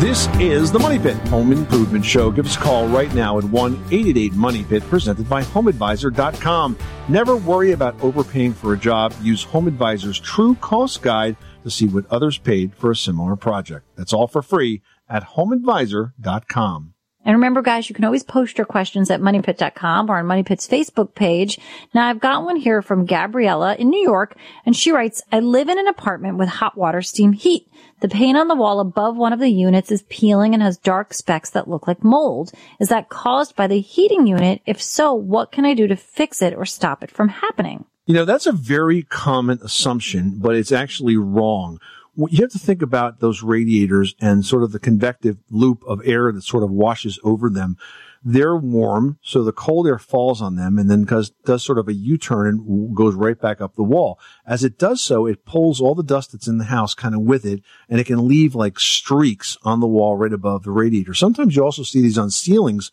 [0.09, 2.31] This is the Money Pit Home Improvement Show.
[2.31, 6.79] Give us a call right now at 1-888-MONEY-PIT presented by HomeAdvisor.com.
[7.11, 9.13] Never worry about overpaying for a job.
[9.21, 13.85] Use HomeAdvisor's true cost guide to see what others paid for a similar project.
[13.97, 14.81] That's all for free
[15.11, 16.95] at HomeAdvisor.com.
[17.29, 21.15] And remember, guys, you can always post your questions at moneypit.com or on MoneyPit's Facebook
[21.15, 21.59] page.
[21.93, 25.69] Now, I've got one here from Gabriella in New York, and she writes, I live
[25.69, 27.69] in an apartment with hot water steam heat.
[28.01, 31.13] The paint on the wall above one of the units is peeling and has dark
[31.13, 32.51] specks that look like mold.
[32.81, 34.63] Is that caused by the heating unit?
[34.65, 37.85] If so, what can I do to fix it or stop it from happening?
[38.07, 41.79] You know, that's a very common assumption, but it's actually wrong.
[42.19, 46.33] You have to think about those radiators and sort of the convective loop of air
[46.33, 47.77] that sort of washes over them.
[48.25, 51.87] They're warm, so the cold air falls on them and then does, does sort of
[51.87, 54.19] a U-turn and goes right back up the wall.
[54.45, 57.21] As it does so, it pulls all the dust that's in the house kind of
[57.21, 61.15] with it, and it can leave like streaks on the wall right above the radiator.
[61.15, 62.91] Sometimes you also see these on ceilings,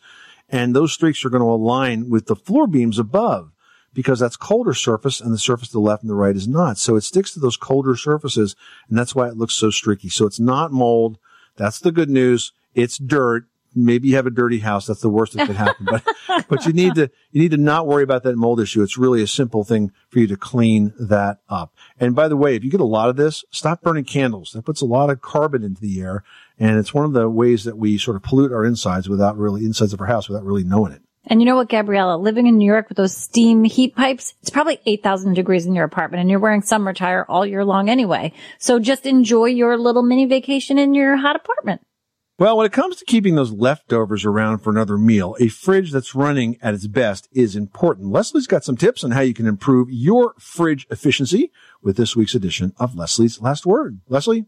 [0.48, 3.50] and those streaks are going to align with the floor beams above
[3.96, 6.76] because that's colder surface and the surface to the left and the right is not.
[6.76, 8.54] So it sticks to those colder surfaces
[8.90, 10.10] and that's why it looks so streaky.
[10.10, 11.18] So it's not mold.
[11.56, 12.52] That's the good news.
[12.74, 13.46] It's dirt.
[13.74, 14.86] Maybe you have a dirty house.
[14.86, 15.86] That's the worst that could happen.
[15.86, 16.04] But,
[16.48, 18.82] but you need to, you need to not worry about that mold issue.
[18.82, 21.74] It's really a simple thing for you to clean that up.
[21.98, 24.52] And by the way, if you get a lot of this, stop burning candles.
[24.52, 26.22] That puts a lot of carbon into the air.
[26.58, 29.64] And it's one of the ways that we sort of pollute our insides without really,
[29.64, 31.02] insides of our house without really knowing it.
[31.26, 34.50] And you know what, Gabriella, living in New York with those steam heat pipes, it's
[34.50, 38.32] probably 8,000 degrees in your apartment and you're wearing summer tire all year long anyway.
[38.58, 41.80] So just enjoy your little mini vacation in your hot apartment.
[42.38, 46.14] Well, when it comes to keeping those leftovers around for another meal, a fridge that's
[46.14, 48.12] running at its best is important.
[48.12, 51.50] Leslie's got some tips on how you can improve your fridge efficiency
[51.80, 54.00] with this week's edition of Leslie's Last Word.
[54.06, 54.44] Leslie?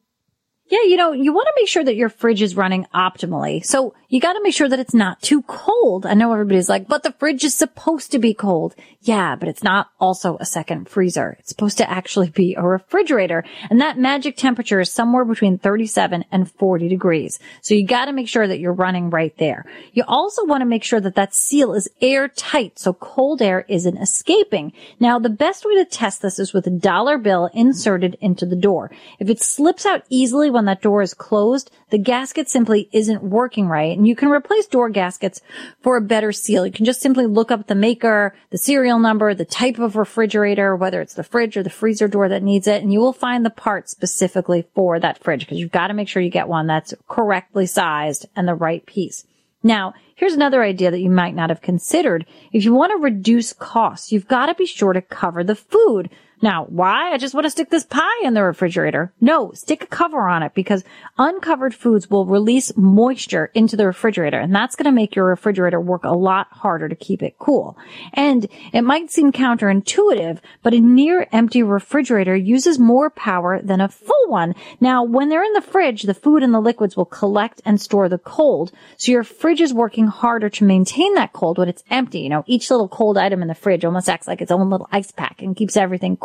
[0.70, 3.64] Yeah, you know, you want to make sure that your fridge is running optimally.
[3.64, 6.06] So you got to make sure that it's not too cold.
[6.06, 8.74] I know everybody's like, but the fridge is supposed to be cold.
[9.00, 11.36] Yeah, but it's not also a second freezer.
[11.38, 13.44] It's supposed to actually be a refrigerator.
[13.70, 17.38] And that magic temperature is somewhere between 37 and 40 degrees.
[17.62, 19.64] So you got to make sure that you're running right there.
[19.92, 23.96] You also want to make sure that that seal is airtight so cold air isn't
[23.98, 24.72] escaping.
[25.00, 28.56] Now, the best way to test this is with a dollar bill inserted into the
[28.56, 28.90] door.
[29.18, 33.68] If it slips out easily when that door is closed, the gasket simply isn't working
[33.68, 33.96] right.
[33.96, 35.40] And you can replace door gaskets
[35.80, 36.66] for a better seal.
[36.66, 40.74] You can just simply look up the maker, the serial number, the type of refrigerator,
[40.74, 43.46] whether it's the fridge or the freezer door that needs it, and you will find
[43.46, 46.66] the part specifically for that fridge because you've got to make sure you get one
[46.66, 49.24] that's correctly sized and the right piece.
[49.62, 52.26] Now, here's another idea that you might not have considered.
[52.52, 56.10] If you want to reduce costs, you've got to be sure to cover the food.
[56.40, 57.12] Now, why?
[57.12, 59.12] I just want to stick this pie in the refrigerator.
[59.20, 60.84] No, stick a cover on it because
[61.18, 65.80] uncovered foods will release moisture into the refrigerator and that's going to make your refrigerator
[65.80, 67.76] work a lot harder to keep it cool.
[68.14, 73.88] And it might seem counterintuitive, but a near empty refrigerator uses more power than a
[73.88, 74.54] full one.
[74.80, 78.08] Now, when they're in the fridge, the food and the liquids will collect and store
[78.08, 78.72] the cold.
[78.96, 82.20] So your fridge is working harder to maintain that cold when it's empty.
[82.20, 84.88] You know, each little cold item in the fridge almost acts like its own little
[84.92, 86.16] ice pack and keeps everything.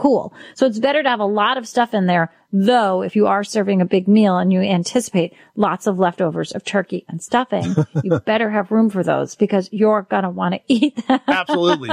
[0.55, 3.43] So it's better to have a lot of stuff in there Though, if you are
[3.43, 8.19] serving a big meal and you anticipate lots of leftovers of turkey and stuffing, you
[8.25, 11.19] better have room for those because you're going to want to eat them.
[11.27, 11.89] Absolutely.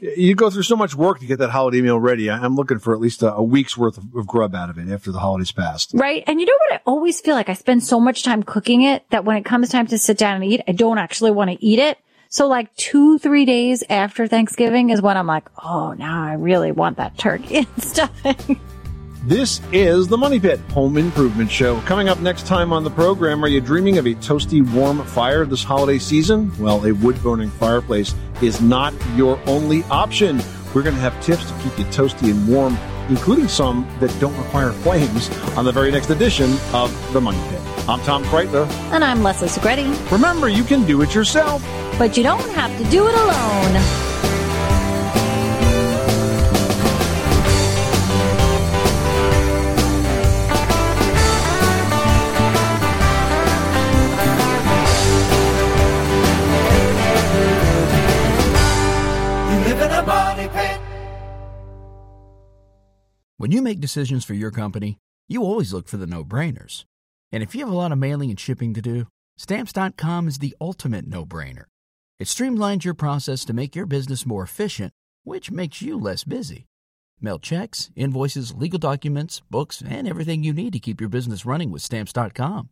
[0.00, 2.30] You go through so much work to get that holiday meal ready.
[2.30, 4.92] I'm looking for at least a, a week's worth of, of grub out of it
[4.92, 5.92] after the holidays passed.
[5.94, 6.22] Right.
[6.26, 6.74] And you know what?
[6.74, 9.70] I always feel like I spend so much time cooking it that when it comes
[9.70, 11.96] time to sit down and eat, I don't actually want to eat it.
[12.34, 16.72] So like two, three days after Thanksgiving is when I'm like, oh, now I really
[16.72, 18.58] want that turkey and stuffing.
[19.22, 21.80] This is the Money Pit Home Improvement Show.
[21.82, 25.46] Coming up next time on the program, are you dreaming of a toasty, warm fire
[25.46, 26.50] this holiday season?
[26.58, 30.42] Well, a wood burning fireplace is not your only option.
[30.74, 32.76] We're going to have tips to keep you toasty and warm,
[33.10, 37.73] including some that don't require flames, on the very next edition of the Money Pit.
[37.86, 38.66] I'm Tom Kraeutler.
[38.92, 40.10] And I'm Leslie Segrete.
[40.10, 41.62] Remember, you can do it yourself.
[41.98, 43.74] But you don't have to do it alone.
[59.50, 60.80] You live in a money pit.
[63.36, 64.96] When you make decisions for your company,
[65.28, 66.86] you always look for the no brainers.
[67.34, 69.08] And if you have a lot of mailing and shipping to do,
[69.38, 71.64] stamps.com is the ultimate no brainer.
[72.20, 74.92] It streamlines your process to make your business more efficient,
[75.24, 76.66] which makes you less busy.
[77.20, 81.72] Mail checks, invoices, legal documents, books, and everything you need to keep your business running
[81.72, 82.68] with stamps.com.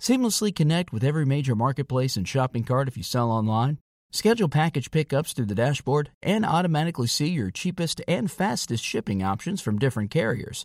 [0.00, 3.80] Seamlessly connect with every major marketplace and shopping cart if you sell online.
[4.12, 9.60] Schedule package pickups through the dashboard and automatically see your cheapest and fastest shipping options
[9.60, 10.64] from different carriers,